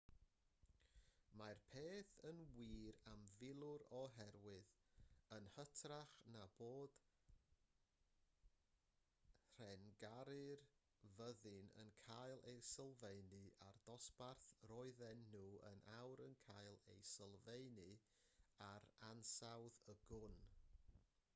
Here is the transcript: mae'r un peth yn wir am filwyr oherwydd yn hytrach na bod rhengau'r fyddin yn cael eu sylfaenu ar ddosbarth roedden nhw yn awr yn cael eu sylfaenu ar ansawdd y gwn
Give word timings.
mae'r 1.39 1.57
un 1.63 1.67
peth 1.73 2.11
yn 2.29 2.37
wir 2.59 2.95
am 3.09 3.25
filwyr 3.33 3.83
oherwydd 3.97 4.71
yn 5.37 5.49
hytrach 5.57 6.15
na 6.35 6.45
bod 6.61 6.97
rhengau'r 9.59 10.65
fyddin 11.19 11.69
yn 11.83 11.93
cael 12.07 12.41
eu 12.55 12.65
sylfaenu 12.71 13.43
ar 13.69 13.79
ddosbarth 13.85 14.49
roedden 14.73 15.23
nhw 15.35 15.45
yn 15.73 15.85
awr 15.99 16.25
yn 16.31 16.37
cael 16.49 16.81
eu 16.97 17.05
sylfaenu 17.13 17.87
ar 18.73 18.89
ansawdd 19.13 19.81
y 19.95 19.99
gwn 20.09 20.39